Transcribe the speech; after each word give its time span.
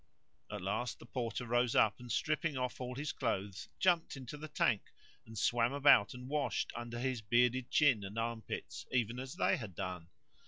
At 0.51 0.63
last 0.63 0.97
the 0.97 1.05
Porter 1.05 1.45
rose 1.45 1.75
up, 1.75 1.99
and 1.99 2.11
stripping 2.11 2.57
off 2.57 2.81
all 2.81 2.95
his 2.95 3.11
clothes, 3.13 3.69
jumped 3.77 4.17
into 4.17 4.35
the 4.35 4.47
tank 4.47 4.89
and 5.27 5.37
swam 5.37 5.73
about 5.73 6.15
and 6.15 6.27
washed 6.27 6.73
under 6.75 6.97
his 6.97 7.21
bearded 7.21 7.69
chin 7.69 8.03
and 8.03 8.17
armpits, 8.17 8.87
even 8.91 9.19
as 9.19 9.35
they 9.35 9.57
had 9.57 9.75
done. 9.75 10.09